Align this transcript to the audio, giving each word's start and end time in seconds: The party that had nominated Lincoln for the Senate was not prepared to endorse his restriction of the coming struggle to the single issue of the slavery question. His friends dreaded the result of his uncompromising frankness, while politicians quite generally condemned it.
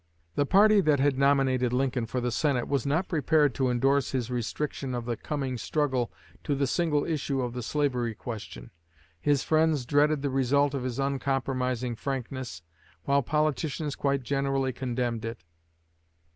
The 0.33 0.47
party 0.47 0.81
that 0.81 0.99
had 0.99 1.15
nominated 1.15 1.71
Lincoln 1.71 2.07
for 2.07 2.19
the 2.19 2.31
Senate 2.31 2.67
was 2.67 2.87
not 2.87 3.07
prepared 3.07 3.53
to 3.53 3.69
endorse 3.69 4.13
his 4.13 4.31
restriction 4.31 4.95
of 4.95 5.05
the 5.05 5.15
coming 5.15 5.59
struggle 5.59 6.11
to 6.43 6.55
the 6.55 6.65
single 6.65 7.05
issue 7.05 7.39
of 7.43 7.53
the 7.53 7.61
slavery 7.61 8.15
question. 8.15 8.71
His 9.19 9.43
friends 9.43 9.85
dreaded 9.85 10.23
the 10.23 10.31
result 10.31 10.73
of 10.73 10.81
his 10.85 10.97
uncompromising 10.97 11.95
frankness, 11.97 12.63
while 13.03 13.21
politicians 13.21 13.95
quite 13.95 14.23
generally 14.23 14.73
condemned 14.73 15.23
it. 15.23 15.43